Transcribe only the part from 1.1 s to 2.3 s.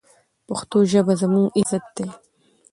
زموږ عزت دی.